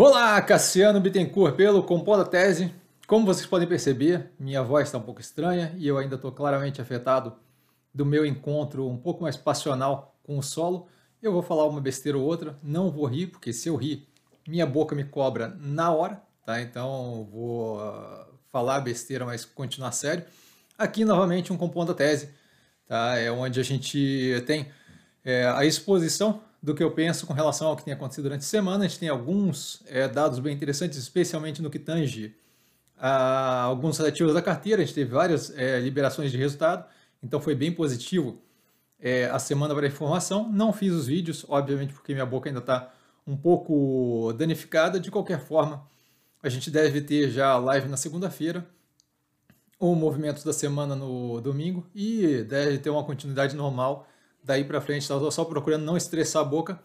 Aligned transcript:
Olá, 0.00 0.40
Cassiano 0.40 1.00
Bittencourt 1.00 1.56
pelo 1.56 1.82
Compondo 1.82 2.22
a 2.22 2.24
Tese. 2.24 2.72
Como 3.04 3.26
vocês 3.26 3.44
podem 3.44 3.66
perceber, 3.66 4.30
minha 4.38 4.62
voz 4.62 4.86
está 4.86 4.96
um 4.96 5.02
pouco 5.02 5.20
estranha 5.20 5.74
e 5.76 5.88
eu 5.88 5.98
ainda 5.98 6.14
estou 6.14 6.30
claramente 6.30 6.80
afetado 6.80 7.34
do 7.92 8.06
meu 8.06 8.24
encontro 8.24 8.88
um 8.88 8.96
pouco 8.96 9.24
mais 9.24 9.36
passional 9.36 10.16
com 10.22 10.38
o 10.38 10.42
solo. 10.42 10.86
Eu 11.20 11.32
vou 11.32 11.42
falar 11.42 11.66
uma 11.66 11.80
besteira 11.80 12.16
ou 12.16 12.24
outra, 12.24 12.56
não 12.62 12.92
vou 12.92 13.06
rir, 13.06 13.26
porque 13.26 13.52
se 13.52 13.68
eu 13.68 13.74
rir, 13.74 14.06
minha 14.46 14.64
boca 14.64 14.94
me 14.94 15.02
cobra 15.02 15.56
na 15.58 15.90
hora, 15.90 16.22
tá? 16.46 16.62
Então 16.62 17.28
vou 17.28 17.80
uh, 17.80 18.24
falar 18.52 18.78
besteira, 18.78 19.26
mas 19.26 19.44
continuar 19.44 19.90
sério. 19.90 20.24
Aqui 20.78 21.04
novamente 21.04 21.52
um 21.52 21.56
Compondo 21.56 21.90
a 21.90 21.94
Tese, 21.96 22.30
tá? 22.86 23.18
É 23.18 23.32
onde 23.32 23.58
a 23.58 23.64
gente 23.64 24.44
tem 24.46 24.68
é, 25.24 25.44
a 25.44 25.64
exposição 25.64 26.40
do 26.62 26.74
que 26.74 26.82
eu 26.82 26.90
penso 26.90 27.26
com 27.26 27.32
relação 27.32 27.68
ao 27.68 27.76
que 27.76 27.84
tem 27.84 27.94
acontecido 27.94 28.24
durante 28.24 28.40
a 28.40 28.44
semana. 28.44 28.84
A 28.84 28.88
gente 28.88 28.98
tem 28.98 29.08
alguns 29.08 29.82
é, 29.86 30.08
dados 30.08 30.38
bem 30.38 30.54
interessantes, 30.54 30.98
especialmente 30.98 31.62
no 31.62 31.70
que 31.70 31.78
tange 31.78 32.34
a 32.96 33.62
alguns 33.62 34.00
ativos 34.00 34.34
da 34.34 34.42
carteira. 34.42 34.82
A 34.82 34.84
gente 34.84 34.94
teve 34.94 35.10
várias 35.10 35.56
é, 35.56 35.78
liberações 35.78 36.32
de 36.32 36.36
resultado, 36.36 36.84
então 37.22 37.40
foi 37.40 37.54
bem 37.54 37.72
positivo 37.72 38.42
é, 39.00 39.26
a 39.26 39.38
semana 39.38 39.74
para 39.74 39.86
a 39.86 39.88
informação. 39.88 40.50
Não 40.50 40.72
fiz 40.72 40.92
os 40.92 41.06
vídeos, 41.06 41.46
obviamente, 41.48 41.92
porque 41.92 42.12
minha 42.12 42.26
boca 42.26 42.48
ainda 42.48 42.60
está 42.60 42.92
um 43.26 43.36
pouco 43.36 44.32
danificada. 44.32 44.98
De 44.98 45.10
qualquer 45.10 45.40
forma, 45.40 45.86
a 46.42 46.48
gente 46.48 46.70
deve 46.70 47.00
ter 47.00 47.30
já 47.30 47.56
live 47.56 47.88
na 47.88 47.96
segunda-feira, 47.96 48.66
o 49.78 49.94
movimentos 49.94 50.42
da 50.42 50.52
semana 50.52 50.96
no 50.96 51.40
domingo 51.40 51.86
e 51.94 52.42
deve 52.42 52.78
ter 52.78 52.90
uma 52.90 53.04
continuidade 53.04 53.54
normal 53.54 54.08
daí 54.42 54.64
para 54.64 54.80
frente. 54.80 55.02
Estou 55.02 55.30
só 55.30 55.44
procurando 55.44 55.84
não 55.84 55.96
estressar 55.96 56.42
a 56.42 56.44
boca 56.44 56.80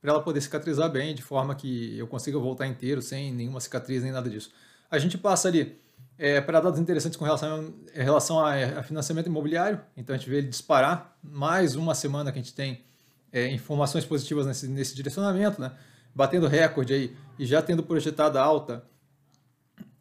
para 0.00 0.12
ela 0.12 0.22
poder 0.22 0.40
cicatrizar 0.40 0.90
bem, 0.90 1.14
de 1.14 1.22
forma 1.22 1.54
que 1.54 1.98
eu 1.98 2.06
consiga 2.06 2.38
voltar 2.38 2.66
inteiro, 2.66 3.02
sem 3.02 3.32
nenhuma 3.32 3.60
cicatriz 3.60 4.02
nem 4.02 4.12
nada 4.12 4.30
disso. 4.30 4.50
A 4.90 4.98
gente 4.98 5.18
passa 5.18 5.48
ali 5.48 5.78
é, 6.16 6.40
para 6.40 6.60
dados 6.60 6.78
interessantes 6.78 7.16
com 7.16 7.24
relação, 7.24 7.74
em 7.94 8.02
relação 8.02 8.38
a, 8.38 8.54
a, 8.54 8.82
financiamento 8.82 9.26
imobiliário, 9.26 9.80
então 9.96 10.14
a 10.14 10.18
gente 10.18 10.30
vê 10.30 10.38
ele 10.38 10.48
disparar. 10.48 11.16
Mais 11.22 11.74
uma 11.74 11.94
semana 11.94 12.30
que 12.30 12.38
a 12.38 12.42
gente 12.42 12.54
tem 12.54 12.84
é, 13.32 13.48
informações 13.50 14.04
positivas 14.04 14.46
nesse, 14.46 14.68
nesse 14.68 14.94
direcionamento, 14.94 15.60
né? 15.60 15.72
batendo 16.14 16.46
recorde 16.48 16.92
aí 16.92 17.16
e 17.38 17.46
já 17.46 17.62
tendo 17.62 17.82
projetada 17.82 18.40
alta 18.40 18.84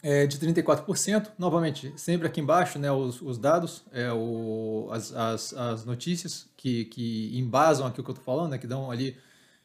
é, 0.07 0.25
de 0.25 0.39
34%. 0.39 1.31
Novamente, 1.37 1.91
sempre 1.97 2.27
aqui 2.27 2.39
embaixo, 2.39 2.79
né, 2.79 2.89
os, 2.89 3.21
os 3.21 3.37
dados, 3.37 3.83
é, 3.91 4.09
o, 4.09 4.87
as, 4.89 5.13
as, 5.13 5.53
as, 5.53 5.83
notícias 5.83 6.47
que, 6.55 6.85
que 6.85 7.37
embasam 7.37 7.85
aqui 7.85 7.99
o 7.99 8.03
que 8.05 8.09
eu 8.09 8.13
estou 8.13 8.23
falando, 8.23 8.51
né, 8.51 8.57
que 8.57 8.65
dão 8.65 8.89
ali, 8.89 9.17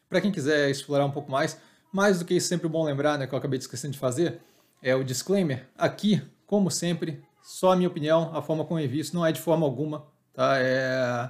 para 0.09 0.19
quem 0.19 0.33
quiser 0.33 0.69
explorar 0.69 1.05
um 1.05 1.11
pouco 1.11 1.31
mais. 1.31 1.57
Mais 1.93 2.19
do 2.19 2.25
que 2.25 2.33
isso, 2.33 2.49
sempre 2.49 2.67
bom 2.67 2.83
lembrar, 2.83 3.17
né, 3.17 3.25
que 3.25 3.33
eu 3.33 3.37
acabei 3.37 3.57
esquecendo 3.57 3.93
de 3.93 3.99
fazer, 3.99 4.41
é 4.81 4.93
o 4.93 5.01
disclaimer. 5.01 5.65
Aqui, 5.77 6.21
como 6.45 6.69
sempre, 6.69 7.23
só 7.41 7.71
a 7.71 7.75
minha 7.77 7.87
opinião, 7.87 8.35
a 8.35 8.41
forma 8.41 8.65
como 8.65 8.81
eu 8.81 8.83
invisto, 8.83 9.15
não 9.15 9.25
é 9.25 9.31
de 9.31 9.39
forma 9.39 9.65
alguma, 9.65 10.03
tá? 10.33 10.55
É 10.57 11.29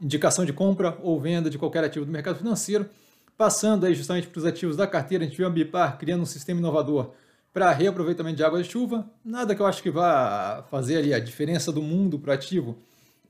indicação 0.00 0.44
de 0.46 0.52
compra 0.52 0.96
ou 1.02 1.20
venda 1.20 1.50
de 1.50 1.58
qualquer 1.58 1.84
ativo 1.84 2.06
do 2.06 2.12
mercado 2.12 2.38
financeiro. 2.38 2.88
Passando 3.36 3.84
aí 3.84 3.94
justamente 3.94 4.28
para 4.28 4.38
os 4.38 4.44
ativos 4.46 4.76
da 4.76 4.86
carteira, 4.86 5.24
a 5.24 5.26
gente 5.26 5.36
viu 5.36 5.46
a 5.46 5.50
Bipar 5.50 5.98
criando 5.98 6.22
um 6.22 6.26
sistema 6.26 6.58
inovador 6.58 7.12
para 7.56 7.72
reaproveitamento 7.72 8.36
de 8.36 8.44
água 8.44 8.62
de 8.62 8.68
chuva. 8.68 9.10
Nada 9.24 9.54
que 9.54 9.62
eu 9.62 9.64
acho 9.64 9.82
que 9.82 9.90
vá 9.90 10.62
fazer 10.70 10.98
ali 10.98 11.14
a 11.14 11.18
diferença 11.18 11.72
do 11.72 11.80
mundo 11.80 12.18
para 12.18 12.34
ativo, 12.34 12.76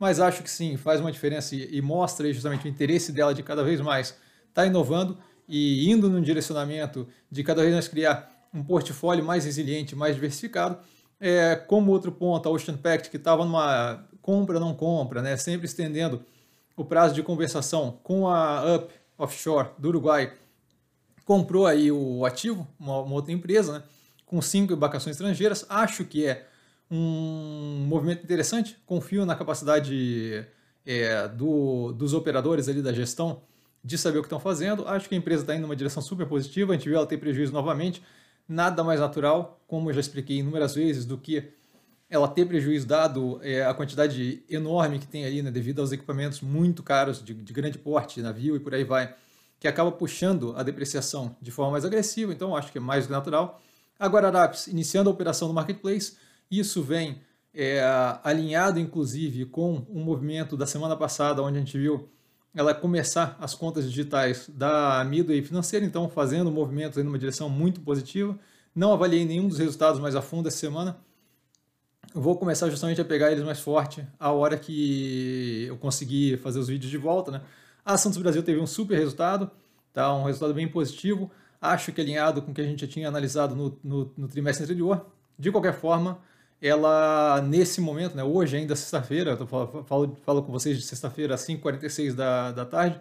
mas 0.01 0.19
acho 0.19 0.43
que 0.43 0.51
sim, 0.51 0.77
faz 0.77 1.01
uma 1.01 1.13
diferença 1.13 1.55
e, 1.55 1.81
mostra 1.81 2.33
justamente 2.33 2.65
o 2.65 2.69
interesse 2.69 3.13
dela 3.13 3.33
de 3.33 3.45
cada 3.45 3.63
vez 3.63 3.81
mais 3.81 4.09
estar 4.09 4.63
tá 4.63 4.67
inovando 4.67 5.17
e 5.49 5.89
indo 5.89 6.11
num 6.11 6.21
direcionamento 6.21 7.07
de 7.31 7.45
cada 7.45 7.63
vez 7.63 7.73
mais 7.73 7.87
criar 7.87 8.49
um 8.53 8.65
portfólio 8.65 9.25
mais 9.25 9.45
resiliente, 9.45 9.95
mais 9.95 10.17
diversificado. 10.17 10.77
É, 11.21 11.55
como 11.55 11.93
outro 11.93 12.11
ponto, 12.11 12.49
a 12.49 12.51
Ocean 12.51 12.77
Pact, 12.77 13.11
que 13.11 13.19
estava 13.19 13.45
numa 13.45 14.09
compra, 14.21 14.59
não 14.59 14.75
compra, 14.75 15.23
né, 15.23 15.37
sempre 15.37 15.67
estendendo 15.67 16.21
o 16.77 16.85
prazo 16.85 17.15
de 17.15 17.23
conversação 17.23 18.01
com 18.03 18.27
a 18.27 18.75
Up 18.75 18.93
Offshore 19.17 19.69
do 19.79 19.87
Uruguai, 19.87 20.33
comprou 21.25 21.65
aí 21.65 21.93
o 21.93 22.27
ativo, 22.27 22.67
uma, 22.77 23.03
uma 23.03 23.15
outra 23.15 23.33
empresa, 23.33 23.73
né, 23.73 23.83
com 24.27 24.43
cinco 24.43 24.73
embarcações 24.73 25.15
estrangeiras. 25.17 25.65
Acho 25.69 26.05
que 26.05 26.27
é 26.27 26.47
um 26.91 27.87
movimento 27.89 28.23
interessante. 28.23 28.77
Confio 28.85 29.25
na 29.25 29.35
capacidade 29.35 30.47
é, 30.85 31.29
do, 31.29 31.93
dos 31.93 32.13
operadores 32.13 32.69
ali 32.69 32.83
da 32.83 32.93
gestão 32.93 33.41
de 33.83 33.97
saber 33.97 34.19
o 34.19 34.23
que 34.23 34.27
estão 34.27 34.41
fazendo. 34.41 34.87
Acho 34.87 35.09
que 35.09 35.15
a 35.15 35.19
empresa 35.19 35.43
está 35.43 35.55
indo 35.55 35.63
numa 35.63 35.77
direção 35.77 36.03
super 36.03 36.27
positiva. 36.27 36.73
A 36.73 36.77
gente 36.77 36.89
viu 36.89 36.99
ela 36.99 37.07
ter 37.07 37.19
prejuízo 37.19 37.53
novamente. 37.53 38.03
Nada 38.49 38.85
mais 38.85 39.01
natural, 39.01 39.61
como 39.67 39.91
eu 39.91 39.95
já 39.95 40.01
expliquei 40.01 40.39
inúmeras 40.39 40.75
vezes, 40.75 41.05
do 41.05 41.17
que 41.17 41.53
ela 42.09 42.29
ter 42.29 42.47
prejuízo 42.47 42.87
dado 42.87 43.41
é, 43.43 43.65
a 43.65 43.75
quantidade 43.75 44.45
enorme 44.49 45.01
que 45.01 45.07
tem 45.07 45.25
ali, 45.25 45.43
né, 45.43 45.51
devido 45.51 45.81
aos 45.81 45.91
equipamentos 45.91 46.41
muito 46.41 46.83
caros, 46.83 47.23
de, 47.25 47.35
de 47.35 47.53
grande 47.53 47.79
porte, 47.79 48.23
navio 48.23 48.55
e 48.55 48.61
por 48.61 48.73
aí 48.73 48.85
vai, 48.85 49.13
que 49.59 49.67
acaba 49.67 49.91
puxando 49.91 50.55
a 50.57 50.63
depreciação 50.63 51.35
de 51.43 51.51
forma 51.51 51.73
mais 51.73 51.85
agressiva. 51.85 52.33
Então, 52.33 52.55
acho 52.55 52.71
que 52.71 52.79
é 52.79 52.81
mais 52.81 53.09
natural. 53.09 53.61
A 53.99 54.07
Guararapes 54.07 54.67
iniciando 54.67 55.09
a 55.09 55.13
operação 55.13 55.49
no 55.49 55.55
marketplace, 55.55 56.17
isso 56.51 56.83
vem 56.83 57.21
é, 57.55 57.81
alinhado 58.23 58.79
inclusive 58.79 59.47
com 59.47 59.87
um 59.89 60.05
movimento 60.05 60.57
da 60.57 60.67
semana 60.67 60.95
passada, 60.95 61.43
onde 61.43 61.57
a 61.57 61.61
gente 61.61 61.79
viu 61.79 62.09
ela 62.55 62.75
começar 62.75 63.37
as 63.41 63.55
contas 63.55 63.85
digitais 63.85 64.49
da 64.49 65.05
Midway 65.05 65.43
financeira, 65.43 65.85
então 65.85 66.09
fazendo 66.09 66.51
movimentos 66.51 66.99
em 66.99 67.07
uma 67.07 67.19
direção 67.19 67.51
muito 67.51 67.81
positiva. 67.81 68.39
Não 68.75 68.93
avaliei 68.93 69.25
nenhum 69.25 69.49
dos 69.49 69.59
resultados 69.59 70.01
mais 70.01 70.15
a 70.15 70.23
fundo 70.23 70.49
essa 70.49 70.57
semana. 70.57 70.99
Vou 72.15 72.37
começar 72.37 72.71
justamente 72.71 73.01
a 73.01 73.05
pegar 73.05 73.31
eles 73.31 73.45
mais 73.45 73.61
forte 73.61 74.07
a 74.19 74.33
hora 74.33 74.57
que 74.57 75.67
eu 75.69 75.77
conseguir 75.77 76.39
fazer 76.39 76.59
os 76.59 76.69
vídeos 76.69 76.91
de 76.91 76.97
volta. 76.97 77.31
Né? 77.31 77.43
A 77.85 77.99
Santos 77.99 78.19
Brasil 78.19 78.43
teve 78.43 78.59
um 78.59 78.67
super 78.67 78.97
resultado, 78.97 79.51
tá? 79.93 80.15
um 80.15 80.25
resultado 80.25 80.55
bem 80.55 80.67
positivo 80.67 81.31
acho 81.61 81.93
que 81.93 82.01
alinhado 82.01 82.43
com 82.43 82.51
o 82.51 82.55
que 82.55 82.61
a 82.61 82.65
gente 82.65 82.81
já 82.81 82.87
tinha 82.87 83.09
analisado 83.09 83.55
no, 83.55 83.79
no, 83.83 84.13
no 84.17 84.29
trimestre 84.29 84.65
anterior. 84.65 85.07
De 85.39 85.51
qualquer 85.51 85.75
forma, 85.75 86.19
ela, 86.61 87.43
nesse 87.43 87.81
momento, 87.81 88.17
né, 88.17 88.25
hoje 88.25 88.57
ainda 88.57 88.75
sexta-feira, 88.75 89.33
eu 89.39 89.47
falo, 89.47 89.85
falo, 89.85 90.17
falo, 90.25 90.43
com 90.43 90.53
vocês 90.53 90.77
de 90.77 90.85
sexta-feira 90.85 91.35
às 91.35 91.47
5h46 91.47 92.15
da, 92.15 92.53
da 92.53 92.65
tarde, 92.65 92.99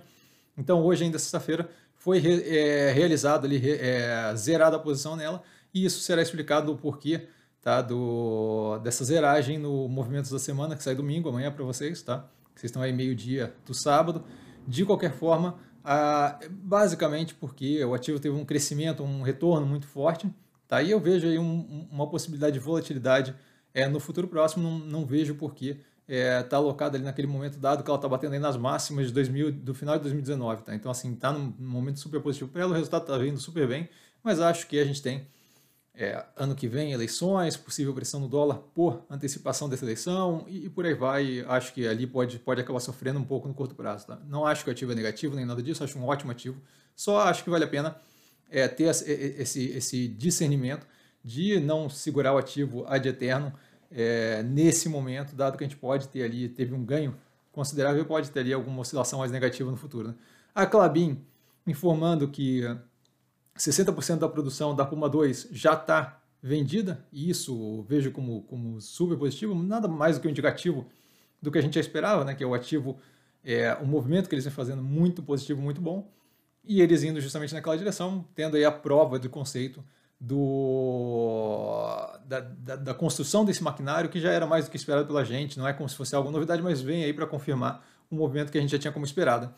então 0.58 0.82
hoje 0.82 1.04
ainda 1.04 1.18
sexta-feira 1.18 1.70
foi 1.96 2.20
re, 2.20 2.44
é, 2.44 2.92
realizado 2.92 3.46
ali, 3.46 3.62
é, 3.70 4.34
zerada 4.36 4.76
a 4.76 4.80
posição 4.80 5.16
nela, 5.16 5.42
e 5.74 5.86
isso 5.86 6.02
será 6.02 6.22
explicado 6.22 6.72
o 6.72 6.78
porquê 6.78 7.28
tá, 7.62 7.82
do, 7.82 8.78
dessa 8.84 9.04
zeragem 9.04 9.58
no 9.58 9.88
Movimentos 9.88 10.32
da 10.32 10.40
Semana, 10.40 10.76
que 10.76 10.84
sai 10.84 10.94
domingo, 10.94 11.30
amanhã 11.30 11.52
para 11.52 11.64
vocês, 11.64 12.02
tá? 12.02 12.30
Vocês 12.56 12.70
estão 12.70 12.82
aí 12.82 12.94
meio-dia 12.94 13.54
do 13.66 13.74
sábado. 13.74 14.24
De 14.68 14.86
qualquer 14.86 15.12
forma, 15.12 15.60
ah, 15.86 16.40
basicamente 16.50 17.36
porque 17.36 17.84
o 17.86 17.94
ativo 17.94 18.20
teve 18.20 18.36
um 18.36 18.44
crescimento, 18.44 19.04
um 19.04 19.22
retorno 19.22 19.68
muito 19.68 19.88
forte. 19.88 20.30
Tá? 20.68 20.82
E 20.82 20.92
eu 20.92 21.00
vejo 21.00 21.28
aí 21.28 21.38
um, 21.38 21.88
uma 21.92 22.08
possibilidade 22.08 22.54
de 22.54 22.60
volatilidade 22.60 23.36
é, 23.74 23.88
no 23.88 24.00
futuro 24.00 24.28
próximo, 24.28 24.64
não, 24.64 24.80
não 24.80 25.06
vejo 25.06 25.36
por 25.36 25.54
que 25.54 25.70
está 25.70 25.84
é, 26.08 26.44
tá 26.44 26.58
alocado 26.58 26.96
ali 26.96 27.06
naquele 27.06 27.28
momento, 27.28 27.58
dado 27.58 27.84
que 27.84 27.90
ela 27.90 27.98
está 27.98 28.08
batendo 28.08 28.34
aí 28.34 28.40
nas 28.40 28.58
máximas 28.58 29.08
de 29.08 29.14
2000, 29.14 29.52
do 29.52 29.74
final 29.74 29.96
de 29.96 30.04
2019. 30.04 30.64
Tá? 30.64 30.74
Então, 30.74 30.90
assim, 30.90 31.14
está 31.14 31.32
num 31.32 31.54
momento 31.60 32.00
super 32.00 32.22
positivo 32.22 32.50
para 32.50 32.62
ela, 32.62 32.72
o 32.72 32.76
resultado 32.76 33.02
está 33.04 33.18
vindo 33.18 33.40
super 33.40 33.68
bem, 33.68 33.90
mas 34.24 34.40
acho 34.40 34.68
que 34.68 34.80
a 34.80 34.86
gente 34.86 35.02
tem 35.02 35.28
é, 35.98 36.26
ano 36.36 36.56
que 36.56 36.68
vem 36.68 36.92
eleições, 36.92 37.56
possível 37.56 37.94
pressão 37.94 38.20
no 38.20 38.28
dólar 38.28 38.58
por 38.74 39.04
antecipação 39.10 39.70
dessa 39.70 39.86
eleição 39.86 40.46
e, 40.48 40.66
e, 40.66 40.70
por 40.70 40.86
aí 40.86 40.94
vai. 40.94 41.46
Acho 41.48 41.74
que 41.74 41.88
ali 41.88 42.06
pode, 42.06 42.38
pode 42.40 42.62
acabar 42.62 42.80
sofrendo 42.80 43.20
um 43.20 43.24
pouco 43.24 43.48
no 43.48 43.54
curto 43.54 43.74
prazo. 43.74 44.08
Tá? 44.08 44.20
Não 44.28 44.46
acho 44.46 44.64
que 44.64 44.70
o 44.70 44.74
ativo 44.74 44.92
é 44.92 44.96
negativo 44.96 45.36
nem 45.36 45.46
nada 45.46 45.64
disso, 45.64 45.84
acho 45.84 45.98
um 45.98 46.06
ótimo 46.06 46.32
ativo. 46.32 46.62
Só 46.96 47.22
acho 47.22 47.44
que 47.44 47.50
vale 47.50 47.64
a 47.64 47.68
pena 47.68 47.96
é, 48.50 48.68
ter 48.68 48.86
esse, 48.86 49.70
esse 49.70 50.08
discernimento 50.08 50.86
de 51.24 51.60
não 51.60 51.90
segurar 51.90 52.34
o 52.34 52.38
ativo 52.38 52.86
ad 52.88 53.08
eterno 53.08 53.54
é, 53.92 54.44
nesse 54.44 54.90
momento, 54.90 55.36
dado 55.36 55.58
que 55.58 55.64
a 55.64 55.68
gente 55.68 55.78
pode 55.78 56.08
ter 56.10 56.24
ali, 56.24 56.50
teve 56.50 56.74
um 56.74 56.84
ganho 56.84 57.16
considerável, 57.52 58.06
pode 58.06 58.30
ter 58.30 58.42
ali 58.42 58.54
alguma 58.54 58.82
oscilação 58.82 59.20
mais 59.20 59.32
negativa 59.32 59.72
no 59.72 59.78
futuro. 59.78 60.10
Né? 60.10 60.16
A 60.54 60.66
Clabin 60.66 61.22
informando 61.66 62.28
que 62.28 62.64
60% 63.58 64.20
da 64.20 64.28
produção 64.28 64.76
da 64.76 64.86
Puma 64.86 65.10
2 65.10 65.50
já 65.52 65.74
está 65.74 66.22
vendida, 66.42 67.04
e 67.12 67.30
isso 67.30 67.84
vejo 67.90 68.12
como, 68.12 68.44
como 68.44 68.80
super 68.80 69.18
positivo, 69.18 69.56
nada 69.56 69.88
mais 69.88 70.18
do 70.18 70.22
que 70.22 70.28
um 70.28 70.32
indicativo 70.32 70.86
do 71.42 71.52
que 71.52 71.58
a 71.58 71.62
gente 71.62 71.74
já 71.74 71.82
esperava, 71.82 72.24
né, 72.24 72.36
que 72.36 72.44
é 72.44 72.48
o 72.48 72.54
ativo, 72.54 72.98
é, 73.44 73.74
o 73.82 73.86
movimento 73.86 74.30
que 74.30 74.36
eles 74.36 74.46
vêm 74.46 74.54
fazendo 74.54 74.84
muito 74.84 75.24
positivo, 75.24 75.62
muito 75.62 75.82
bom, 75.82 76.12
e 76.64 76.82
eles 76.82 77.04
indo 77.04 77.20
justamente 77.22 77.54
naquela 77.54 77.78
direção, 77.78 78.26
tendo 78.36 78.58
aí 78.58 78.66
a 78.66 78.72
prova 78.72 79.18
do 79.18 79.30
conceito 79.30 79.84
do, 80.20 81.78
da, 82.26 82.40
da, 82.40 82.76
da, 82.76 82.94
construção 82.94 83.46
desse 83.46 83.64
maquinário, 83.64 84.10
que 84.10 84.20
já 84.20 84.32
era 84.32 84.46
mais 84.46 84.66
do 84.66 84.72
que 84.72 84.78
esperado 84.78 85.08
pela 85.08 85.24
gente, 85.24 85.58
não 85.58 85.68
é 85.68 85.74
como 85.74 85.88
se 85.88 85.96
fosse 85.96 86.16
alguma 86.16 86.32
novidade, 86.32 86.62
mas 86.62 86.82
vem 86.82 87.04
aí 87.04 87.14
para 87.14 87.28
confirmar 87.28 87.86
o 88.10 88.16
movimento 88.16 88.52
que 88.52 88.58
a 88.58 88.62
gente 88.62 88.72
já 88.72 88.80
tinha 88.80 88.92
como 88.92 89.06
esperado. 89.06 89.54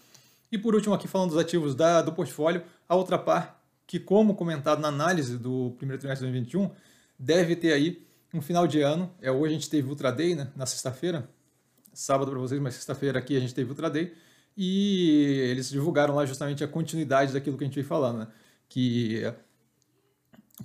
E 0.51 0.57
por 0.57 0.73
último, 0.73 0.95
aqui 0.95 1.07
falando 1.07 1.31
dos 1.31 1.37
ativos 1.37 1.75
da, 1.75 2.01
do 2.01 2.13
portfólio, 2.13 2.63
a 2.87 2.95
outra 2.95 3.17
par 3.17 3.56
que, 3.87 3.99
como 3.99 4.35
comentado 4.35 4.81
na 4.81 4.89
análise 4.89 5.37
do 5.37 5.73
primeiro 5.77 5.99
trimestre 5.99 6.27
de 6.27 6.33
2021, 6.33 6.69
deve 7.17 7.55
ter 7.55 7.71
aí 7.71 8.05
um 8.33 8.41
final 8.41 8.67
de 8.67 8.81
ano. 8.81 9.09
É, 9.21 9.31
hoje 9.31 9.53
a 9.53 9.57
gente 9.57 9.69
teve 9.69 9.87
Ultra 9.87 10.11
Day, 10.11 10.35
né, 10.35 10.51
na 10.55 10.65
sexta-feira, 10.65 11.29
sábado 11.93 12.29
para 12.29 12.39
vocês, 12.39 12.59
mas 12.61 12.75
sexta-feira 12.75 13.17
aqui 13.17 13.37
a 13.37 13.39
gente 13.39 13.55
teve 13.55 13.69
Ultra 13.69 13.89
Day, 13.89 14.13
e 14.55 15.47
eles 15.49 15.69
divulgaram 15.69 16.15
lá 16.15 16.25
justamente 16.25 16.63
a 16.63 16.67
continuidade 16.67 17.31
daquilo 17.31 17.57
que 17.57 17.63
a 17.63 17.67
gente 17.67 17.75
vem 17.75 17.83
falando, 17.83 18.19
né, 18.19 18.27
que 18.67 19.23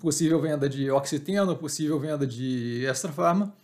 possível 0.01 0.41
venda 0.41 0.69
de 0.69 0.91
oxiteno, 0.91 1.57
possível 1.57 1.99
venda 2.01 2.27
de 2.27 2.85
extra 2.87 3.13
farma, 3.13 3.55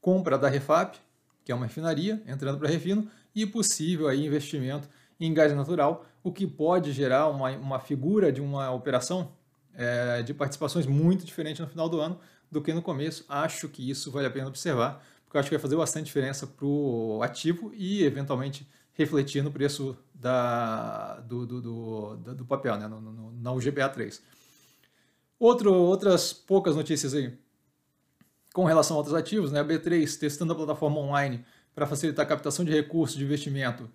compra 0.00 0.38
da 0.38 0.48
Refap, 0.48 0.96
que 1.44 1.50
é 1.50 1.54
uma 1.54 1.66
refinaria, 1.66 2.22
entrando 2.26 2.58
para 2.58 2.68
refino, 2.68 3.10
e 3.34 3.44
possível 3.44 4.06
aí 4.06 4.24
investimento 4.24 4.88
em 5.18 5.32
gás 5.34 5.52
natural, 5.54 6.06
o 6.22 6.32
que 6.32 6.46
pode 6.46 6.92
gerar 6.92 7.28
uma, 7.28 7.50
uma 7.52 7.80
figura 7.80 8.32
de 8.32 8.40
uma 8.40 8.70
operação 8.70 9.32
é, 9.74 10.22
de 10.22 10.34
participações 10.34 10.86
muito 10.86 11.24
diferente 11.24 11.60
no 11.60 11.68
final 11.68 11.88
do 11.88 12.00
ano 12.00 12.18
do 12.50 12.60
que 12.60 12.72
no 12.72 12.82
começo. 12.82 13.24
Acho 13.28 13.68
que 13.68 13.88
isso 13.88 14.10
vale 14.10 14.26
a 14.26 14.30
pena 14.30 14.48
observar, 14.48 15.04
porque 15.24 15.38
acho 15.38 15.48
que 15.48 15.54
vai 15.54 15.62
fazer 15.62 15.76
bastante 15.76 16.06
diferença 16.06 16.46
para 16.46 16.66
o 16.66 17.20
ativo 17.22 17.72
e, 17.74 18.02
eventualmente, 18.02 18.68
refletir 18.94 19.42
no 19.42 19.52
preço 19.52 19.96
da, 20.12 21.20
do, 21.20 21.46
do, 21.46 21.60
do, 21.60 22.34
do 22.34 22.44
papel, 22.44 22.76
né, 22.76 22.88
no, 22.88 23.00
no, 23.00 23.32
na 23.32 23.52
UGPA3. 23.52 24.20
Outro, 25.38 25.72
outras 25.72 26.32
poucas 26.32 26.74
notícias 26.74 27.14
aí 27.14 27.38
com 28.52 28.64
relação 28.64 28.96
a 28.96 28.98
outros 28.98 29.14
ativos, 29.14 29.52
né? 29.52 29.60
A 29.60 29.64
B3 29.64 30.18
testando 30.18 30.52
a 30.52 30.56
plataforma 30.56 30.98
online 30.98 31.44
para 31.72 31.86
facilitar 31.86 32.26
a 32.26 32.28
captação 32.28 32.64
de 32.64 32.72
recursos 32.72 33.16
de 33.16 33.22
investimento 33.22 33.88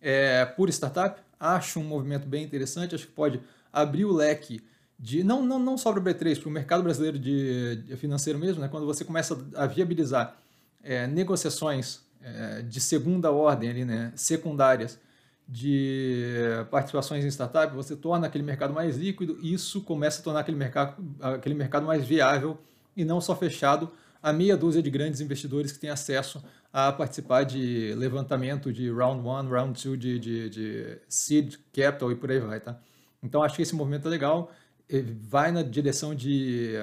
é, 0.00 0.44
por 0.44 0.68
startup. 0.68 1.20
Acho 1.38 1.80
um 1.80 1.84
movimento 1.84 2.26
bem 2.26 2.44
interessante, 2.44 2.94
acho 2.94 3.06
que 3.06 3.12
pode 3.12 3.40
abrir 3.72 4.04
o 4.04 4.12
leque 4.12 4.62
de 4.98 5.24
não, 5.24 5.42
não, 5.42 5.58
não 5.58 5.78
só 5.78 5.90
para 5.92 6.00
o 6.00 6.04
B3, 6.04 6.38
para 6.38 6.48
o 6.48 6.52
mercado 6.52 6.82
brasileiro 6.82 7.18
de, 7.18 7.76
de, 7.76 7.96
financeiro 7.96 8.38
mesmo, 8.38 8.60
né? 8.60 8.68
quando 8.68 8.84
você 8.84 9.02
começa 9.02 9.38
a 9.54 9.66
viabilizar 9.66 10.36
é, 10.82 11.06
negociações 11.06 12.00
é, 12.22 12.60
de 12.60 12.80
segunda 12.80 13.30
ordem, 13.30 13.70
ali, 13.70 13.84
né? 13.84 14.12
secundárias, 14.14 14.98
de 15.48 16.22
participações 16.70 17.24
em 17.24 17.28
startup, 17.28 17.74
você 17.74 17.96
torna 17.96 18.28
aquele 18.28 18.44
mercado 18.44 18.72
mais 18.72 18.96
líquido 18.96 19.36
e 19.42 19.52
isso 19.52 19.80
começa 19.80 20.20
a 20.20 20.22
tornar 20.22 20.40
aquele 20.40 20.56
mercado, 20.56 20.94
aquele 21.20 21.56
mercado 21.56 21.84
mais 21.84 22.06
viável 22.06 22.56
e 22.96 23.04
não 23.04 23.20
só 23.20 23.34
fechado 23.34 23.90
a 24.22 24.32
meia 24.32 24.56
dúzia 24.56 24.80
de 24.80 24.88
grandes 24.90 25.20
investidores 25.20 25.72
que 25.72 25.80
têm 25.80 25.90
acesso 25.90 26.40
a 26.72 26.92
participar 26.92 27.44
de 27.44 27.94
levantamento 27.96 28.72
de 28.72 28.90
round 28.90 29.26
1, 29.26 29.48
round 29.48 29.82
2 29.82 29.98
de, 29.98 30.18
de, 30.18 30.50
de, 30.50 30.98
seed 31.08 31.56
capital 31.72 32.12
e 32.12 32.14
por 32.14 32.30
aí 32.30 32.38
vai, 32.38 32.60
tá? 32.60 32.78
Então 33.22 33.42
acho 33.42 33.56
que 33.56 33.62
esse 33.62 33.74
movimento 33.74 34.06
é 34.06 34.10
legal, 34.10 34.52
vai 35.20 35.50
na 35.50 35.62
direção 35.62 36.14
de 36.14 36.76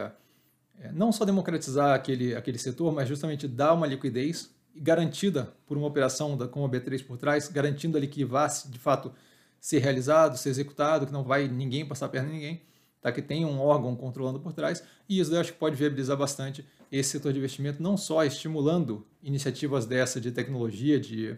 é, 0.80 0.92
não 0.92 1.12
só 1.12 1.26
democratizar 1.26 1.96
aquele, 1.96 2.36
aquele 2.36 2.58
setor, 2.58 2.94
mas 2.94 3.08
justamente 3.08 3.48
dar 3.48 3.74
uma 3.74 3.88
liquidez 3.88 4.54
garantida 4.76 5.54
por 5.66 5.78
uma 5.78 5.88
operação 5.88 6.38
da, 6.38 6.48
com 6.48 6.64
a 6.64 6.70
B3 6.70 7.06
por 7.06 7.18
trás, 7.18 7.48
garantindo 7.48 7.98
ali 7.98 8.08
que 8.08 8.24
vá 8.24 8.48
de 8.48 8.78
fato 8.78 9.12
ser 9.60 9.80
realizado, 9.80 10.38
ser 10.38 10.50
executado, 10.50 11.08
que 11.08 11.12
não 11.12 11.24
vai 11.24 11.48
ninguém 11.48 11.86
passar 11.86 12.06
a 12.06 12.10
perna 12.10 12.30
em 12.30 12.34
ninguém, 12.34 12.62
tá? 13.02 13.12
que 13.12 13.22
tem 13.22 13.44
um 13.44 13.60
órgão 13.60 13.96
controlando 13.96 14.40
por 14.40 14.54
trás, 14.54 14.84
e 15.10 15.20
isso 15.20 15.34
eu 15.34 15.42
acho 15.42 15.54
que 15.54 15.58
pode 15.58 15.76
viabilizar 15.76 16.16
bastante 16.16 16.66
esse 16.92 17.12
setor 17.12 17.34
de 17.34 17.40
investimento, 17.40 17.82
não 17.82 17.98
só 17.98 18.24
estimulando 18.24 19.06
iniciativas 19.22 19.86
dessa 19.86 20.22
de 20.22 20.32
tecnologia, 20.32 21.00
de 21.00 21.38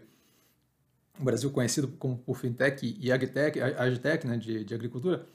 o 1.20 1.24
Brasil 1.24 1.50
conhecido 1.52 1.88
como 1.88 2.18
por 2.18 2.38
fintech 2.38 2.98
e 3.00 3.12
agtech, 3.12 3.60
agtech 3.60 4.26
né, 4.26 4.38
de, 4.38 4.64
de 4.64 4.74
agricultura, 4.74 5.26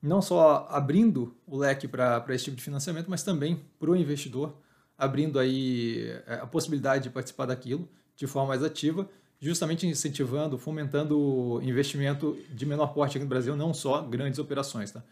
não 0.00 0.22
só 0.22 0.68
abrindo 0.70 1.34
o 1.46 1.56
leque 1.56 1.88
para 1.88 2.24
esse 2.28 2.44
tipo 2.44 2.56
de 2.56 2.62
financiamento, 2.62 3.10
mas 3.10 3.22
também 3.22 3.60
para 3.78 3.90
o 3.90 3.96
investidor 3.96 4.54
abrindo 4.96 5.38
aí 5.38 6.08
é, 6.26 6.34
a 6.34 6.46
possibilidade 6.46 7.04
de 7.04 7.10
participar 7.10 7.46
daquilo 7.46 7.88
de 8.16 8.26
forma 8.26 8.48
mais 8.48 8.62
ativa, 8.62 9.08
justamente 9.40 9.86
incentivando, 9.86 10.56
fomentando 10.56 11.60
investimento 11.62 12.38
de 12.50 12.64
menor 12.64 12.94
porte 12.94 13.16
aqui 13.16 13.24
no 13.24 13.28
Brasil, 13.28 13.56
não 13.56 13.74
só 13.74 14.02
grandes 14.02 14.38
operações. 14.38 14.92
Tá? 14.92 15.02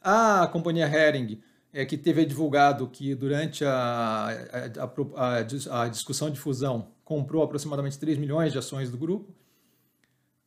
A 0.00 0.46
companhia 0.46 0.86
Hering, 0.86 1.38
é, 1.72 1.84
que 1.84 1.96
teve 1.96 2.24
divulgado 2.24 2.88
que 2.88 3.14
durante 3.14 3.64
a, 3.64 4.28
a, 4.76 5.38
a, 5.38 5.82
a, 5.82 5.88
discussão 5.88 6.30
de 6.30 6.38
fusão 6.38 6.88
comprou 7.04 7.42
aproximadamente 7.42 7.98
3 7.98 8.18
milhões 8.18 8.52
de 8.52 8.58
ações 8.58 8.90
do 8.90 8.98
grupo. 8.98 9.34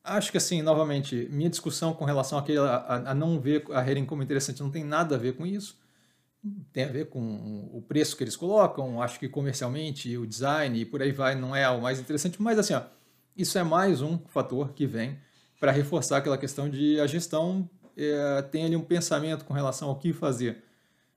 Acho 0.04 0.32
que, 0.32 0.38
assim, 0.38 0.62
novamente, 0.62 1.28
minha 1.32 1.50
discussão 1.50 1.94
com 1.94 2.04
relação 2.04 2.38
àquele, 2.38 2.60
a, 2.60 3.12
a 3.12 3.14
não 3.14 3.40
ver 3.40 3.66
a 3.72 3.90
Hering 3.90 4.06
como 4.06 4.22
interessante 4.22 4.62
não 4.62 4.70
tem 4.70 4.84
nada 4.84 5.16
a 5.16 5.18
ver 5.18 5.36
com 5.36 5.46
isso 5.46 5.82
tem 6.74 6.84
a 6.84 6.92
ver 6.92 7.08
com 7.08 7.70
o 7.72 7.82
preço 7.82 8.18
que 8.18 8.24
eles 8.24 8.36
colocam, 8.36 9.02
acho 9.02 9.20
que 9.20 9.30
comercialmente, 9.30 10.18
o 10.18 10.28
design 10.28 10.78
e 10.78 10.86
por 10.86 11.02
aí 11.02 11.12
vai 11.12 11.36
não 11.36 11.56
é 11.56 11.70
o 11.70 11.82
mais 11.82 12.00
interessante, 12.00 12.42
mas 12.42 12.60
assim, 12.60 12.74
ó, 12.74 12.82
isso 13.36 13.58
é 13.58 13.64
mais 13.64 14.02
um 14.02 14.20
fator 14.28 14.74
que 14.74 14.86
vem 14.86 15.18
para 15.60 15.72
reforçar 15.72 16.18
aquela 16.18 16.38
questão 16.38 16.70
de 16.70 17.00
a 17.00 17.08
gestão 17.08 17.70
é, 17.96 18.42
tem 18.42 18.66
ali 18.66 18.76
um 18.76 18.84
pensamento 18.84 19.46
com 19.46 19.54
relação 19.54 19.88
ao 19.88 19.96
que 19.96 20.12
fazer. 20.12 20.62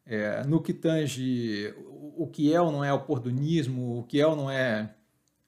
É, 0.06 0.44
no 0.44 0.62
que 0.62 0.72
tange 0.72 1.74
o, 2.16 2.26
que 2.26 2.52
é 2.52 2.60
ou 2.60 2.70
não 2.70 2.84
é 2.84 2.92
oportunismo, 2.92 3.98
o 3.98 4.02
que 4.04 4.20
é 4.20 4.26
ou 4.26 4.36
não 4.36 4.50
é, 4.50 4.94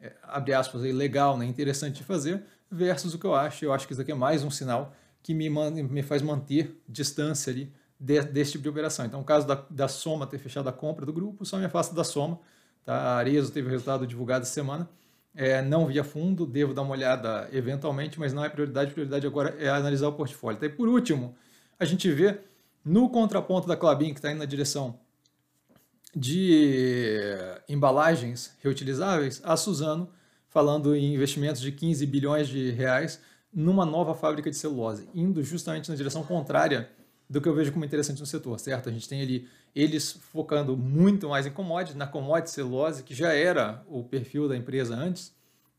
é 0.01 0.13
abre 0.23 0.53
aspas, 0.53 0.83
aí, 0.83 0.93
legal, 0.93 1.39
né, 1.39 1.47
interessante 1.47 1.99
de 1.99 2.05
fazer, 2.05 2.43
versus 2.71 3.15
o 3.15 3.19
que 3.19 3.25
eu 3.25 3.35
acho. 3.35 3.65
Eu 3.65 3.73
acho 3.73 3.87
que 3.87 3.93
isso 3.93 4.03
aqui 4.03 4.13
é 4.13 4.15
mais 4.15 4.43
um 4.43 4.51
sinal 4.51 4.93
que 5.23 5.33
me, 5.33 5.49
me 5.49 6.03
faz 6.03 6.23
manter 6.23 6.77
distância 6.89 7.53
ali 7.53 7.73
de, 7.99 8.21
desse 8.23 8.53
tipo 8.53 8.63
de 8.63 8.69
operação. 8.69 9.07
Então, 9.07 9.21
o 9.21 9.25
caso 9.25 9.47
da, 9.47 9.65
da 9.69 9.89
Soma 9.89 10.27
ter 10.27 10.39
fechado 10.39 10.69
a 10.69 10.73
compra 10.73 11.05
do 11.07 11.13
grupo, 11.13 11.45
só 11.45 11.57
me 11.57 11.65
afasta 11.65 11.95
da 11.95 12.05
Soma. 12.05 12.39
Tá? 12.85 12.95
A 12.95 13.17
Arezo 13.17 13.53
teve 13.53 13.69
o 13.69 13.71
resultado 13.71 14.07
divulgado 14.07 14.43
essa 14.43 14.53
semana. 14.53 14.89
É, 15.35 15.63
não 15.63 15.87
vi 15.87 16.01
a 16.01 16.05
fundo, 16.05 16.47
devo 16.47 16.75
dar 16.75 16.83
uma 16.83 16.93
olhada 16.93 17.49
eventualmente, 17.53 18.19
mas 18.19 18.33
não 18.33 18.45
é 18.45 18.49
prioridade. 18.49 18.93
Prioridade 18.93 19.27
agora 19.27 19.55
é 19.59 19.69
analisar 19.69 20.09
o 20.09 20.13
portfólio. 20.13 20.59
Tá? 20.59 20.67
E 20.67 20.69
por 20.69 20.89
último, 20.89 21.37
a 21.79 21.85
gente 21.85 22.11
vê 22.11 22.41
no 22.89 23.11
contraponto 23.11 23.69
da 23.69 23.77
Clabin, 23.77 24.15
que 24.15 24.19
está 24.19 24.31
indo 24.31 24.39
na 24.39 24.47
direção 24.47 24.99
de 26.17 27.21
embalagens 27.69 28.57
reutilizáveis, 28.63 29.43
a 29.45 29.59
Suzano 29.59 30.09
falando 30.49 30.97
em 30.97 31.15
investimentos 31.15 31.61
de 31.61 31.71
15 31.71 32.07
bilhões 32.07 32.49
de 32.49 32.71
reais 32.71 33.21
numa 33.53 33.85
nova 33.85 34.15
fábrica 34.15 34.51
de 34.51 34.57
celulose, 34.57 35.07
indo 35.15 35.43
justamente 35.43 35.91
na 35.91 35.97
direção 35.97 36.23
contrária 36.23 36.91
do 37.29 37.43
que 37.43 37.49
eu 37.49 37.55
vejo 37.55 37.73
como 37.73 37.85
interessante 37.85 38.21
no 38.21 38.27
setor, 38.27 38.59
certo? 38.59 38.89
A 38.89 38.93
gente 38.93 39.07
tem 39.07 39.21
ali 39.21 39.47
eles 39.75 40.13
focando 40.13 40.75
muito 40.75 41.29
mais 41.29 41.47
em 41.47 41.51
commodities, 41.51 41.95
na 41.95 42.07
commodity 42.07 42.51
celulose, 42.51 43.03
que 43.03 43.15
já 43.15 43.35
era 43.35 43.85
o 43.87 44.03
perfil 44.03 44.49
da 44.49 44.57
empresa 44.57 44.97
antes, 44.97 45.35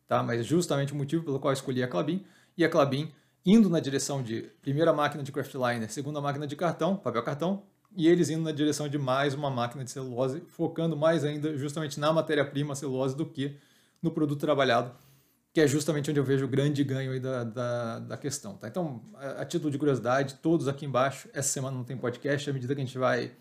tá? 0.08 0.22
mas 0.22 0.46
justamente 0.46 0.94
o 0.94 0.96
motivo 0.96 1.24
pelo 1.24 1.40
qual 1.40 1.52
eu 1.52 1.56
escolhi 1.56 1.82
a 1.82 1.88
Clabin, 1.88 2.24
e 2.56 2.64
a 2.64 2.70
Clabin 2.70 3.12
indo 3.50 3.70
na 3.70 3.80
direção 3.80 4.22
de 4.22 4.50
primeira 4.62 4.94
máquina 4.94 5.24
de 5.24 5.32
craftliner, 5.32 5.90
segunda 5.92 6.20
máquina 6.22 6.46
de 6.46 6.56
cartão, 6.56 6.96
papel 6.96 7.24
cartão, 7.24 7.64
e 7.96 8.08
eles 8.08 8.30
indo 8.30 8.44
na 8.44 8.52
direção 8.52 8.88
de 8.88 8.98
mais 8.98 9.34
uma 9.34 9.50
máquina 9.50 9.84
de 9.84 9.92
celulose, 9.92 10.42
focando 10.48 10.96
mais 10.96 11.24
ainda 11.24 11.58
justamente 11.58 12.00
na 12.00 12.14
matéria-prima 12.14 12.76
celulose 12.76 13.16
do 13.16 13.26
que 13.26 13.56
no 14.02 14.12
produto 14.12 14.40
trabalhado 14.40 14.94
que 15.54 15.60
é 15.60 15.68
justamente 15.68 16.10
onde 16.10 16.20
eu 16.20 16.24
vejo 16.24 16.46
o 16.46 16.48
grande 16.48 16.84
ganho 16.84 17.20
da, 17.20 17.44
da, 17.44 18.00
da 18.00 18.18
questão. 18.18 18.56
Tá? 18.56 18.68
Então, 18.68 19.02
a, 19.16 19.42
a, 19.42 19.46
título 19.46 19.72
de 19.72 19.78
curiosidade, 19.78 20.36
todos 20.36 20.68
aqui 20.68 20.86
embaixo, 20.86 21.28
essa 21.34 21.50
semana 21.50 21.76
não 21.76 21.84
tem 21.84 21.98
podcast, 21.98 22.50
à 22.50 22.54
medida 22.54 22.76
que 22.76 22.82
a 22.82 22.86
gente 22.86 22.98
vai 22.98 23.32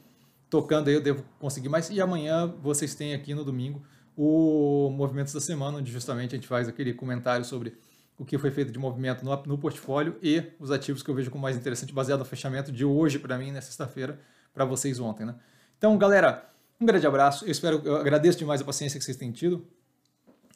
tocando 0.49 0.89
aí 0.89 0.95
eu 0.95 1.03
devo 1.03 1.23
conseguir 1.39 1.69
mais, 1.69 1.91
e 1.91 2.01
amanhã 2.01 2.47
vocês 2.63 2.95
têm 2.95 3.13
aqui 3.13 3.35
no 3.35 3.45
domingo 3.45 3.83
o 4.17 4.91
Movimentos 4.91 5.33
da 5.33 5.41
Semana, 5.41 5.79
onde 5.79 5.93
justamente 5.93 6.35
a 6.35 6.39
gente 6.39 6.49
faz 6.49 6.67
aquele 6.67 6.95
comentário 6.95 7.45
sobre 7.45 7.77
o 8.19 8.25
que 8.25 8.37
foi 8.37 8.51
feito 8.51 8.73
de 8.73 8.79
movimento 8.79 9.25
no, 9.25 9.43
no 9.45 9.57
portfólio 9.57 10.17
e 10.23 10.43
os 10.59 10.71
ativos 10.71 11.03
que 11.03 11.11
eu 11.11 11.15
vejo 11.15 11.31
como 11.31 11.43
mais 11.43 11.57
interessante, 11.57 11.93
baseado 11.93 12.19
no 12.19 12.25
fechamento 12.25 12.73
de 12.73 12.85
hoje 12.85 13.19
para 13.19 13.39
mim, 13.39 13.53
na 13.53 13.61
sexta-feira, 13.61 14.19
para 14.53 14.65
vocês 14.65 14.99
ontem. 14.99 15.25
Né? 15.25 15.35
Então, 15.77 15.97
galera, 15.97 16.49
um 16.81 16.85
grande 16.85 17.07
abraço, 17.07 17.45
eu 17.45 17.51
espero, 17.51 17.81
eu 17.85 17.97
agradeço 17.97 18.39
demais 18.39 18.61
a 18.61 18.65
paciência 18.65 18.99
que 18.99 19.05
vocês 19.05 19.17
têm 19.17 19.31
tido, 19.31 19.67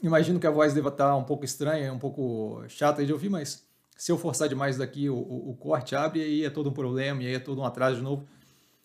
Imagino 0.03 0.41
que 0.41 0.47
a 0.49 0.51
voz 0.51 0.75
deva 0.75 0.89
estar 0.89 1.15
um 1.17 1.23
pouco 1.23 1.45
estranha, 1.45 1.93
um 1.93 1.99
pouco 1.99 2.65
chata 2.69 3.07
de 3.07 3.13
ouvir, 3.13 3.29
mas 3.29 3.65
se 3.97 4.11
eu 4.11 4.19
forçar 4.19 4.49
demais 4.49 4.77
daqui, 4.77 5.09
o, 5.09 5.15
o, 5.15 5.51
o 5.51 5.57
corte 5.57 5.95
abre 5.95 6.19
e 6.19 6.23
aí 6.23 6.45
é 6.45 6.51
todo 6.51 6.71
um 6.71 6.73
problema, 6.73 7.23
e 7.23 7.29
aí 7.29 7.35
é 7.35 7.39
todo 7.39 7.61
um 7.61 7.65
atraso 7.65 7.99
de 7.99 8.03
novo. 8.03 8.27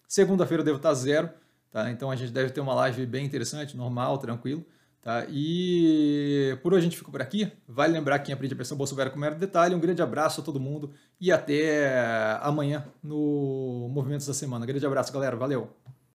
Segunda-feira 0.08 0.62
eu 0.62 0.66
devo 0.66 0.78
estar 0.78 0.94
zero, 0.94 1.32
tá? 1.72 1.90
Então 1.90 2.12
a 2.12 2.16
gente 2.16 2.32
deve 2.32 2.52
ter 2.52 2.62
uma 2.62 2.76
live 2.76 3.04
bem 3.08 3.26
interessante, 3.26 3.76
normal, 3.76 4.20
tranquilo. 4.20 4.64
Tá? 5.08 5.26
E 5.30 6.60
por 6.62 6.74
hoje 6.74 6.82
a 6.82 6.84
gente 6.84 6.98
fica 6.98 7.10
por 7.10 7.22
aqui. 7.22 7.50
Vale 7.66 7.94
lembrar 7.94 8.20
quem 8.20 8.34
aprende 8.34 8.54
a 8.54 8.58
pressão 8.58 8.78
Bolsonaro 8.78 9.10
com 9.10 9.18
mero 9.18 9.36
detalhe. 9.36 9.74
Um 9.74 9.80
grande 9.80 10.02
abraço 10.02 10.42
a 10.42 10.44
todo 10.44 10.60
mundo 10.60 10.92
e 11.18 11.32
até 11.32 12.38
amanhã 12.42 12.86
no 13.02 13.88
Movimentos 13.90 14.28
da 14.28 14.34
Semana. 14.34 14.66
Grande 14.66 14.86
abraço, 14.86 15.14
galera. 15.14 15.38
Valeu! 15.38 15.74